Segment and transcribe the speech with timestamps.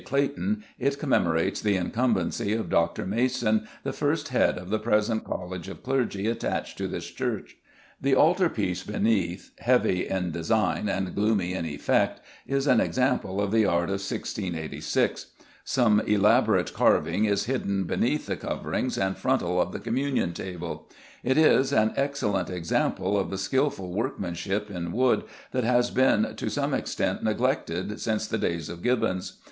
[0.03, 3.05] Clayton, it commemorates the incumbency of Dr.
[3.05, 7.57] Mason, the first Head of the present College of Clergy attached to this church.
[8.01, 13.51] The altar piece beneath, heavy in design and gloomy in effect, is an example of
[13.51, 15.27] the art of 1686.
[15.63, 20.89] Some elaborate carving is hidden beneath the coverings and frontal of the Communion Table:
[21.23, 26.49] it is an excellent example of the skilful workmanship in wood that has been to
[26.49, 29.37] some extent neglected since the days of Gibbons.